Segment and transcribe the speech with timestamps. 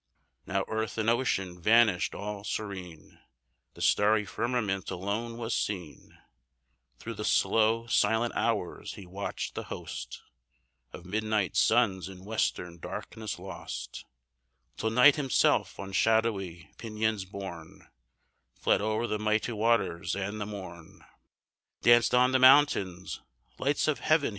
[0.47, 3.19] Now earth and ocean vanish'd, all serene
[3.75, 6.17] The starry firmament alone was seen;
[6.97, 10.23] Through the slow, silent hours, he watch'd the host
[10.91, 14.07] Of midnight suns in western darkness lost,
[14.75, 17.85] Till Night himself, on shadowy pinions borne,
[18.55, 21.05] Fled o'er the mighty waters, and the morn
[21.83, 23.21] Danced on the mountains:
[23.59, 24.29] "Lights of heaven!"